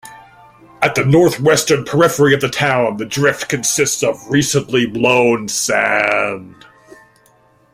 [0.81, 6.65] At the northwestern periphery of the town the drift consists of recently blown sand.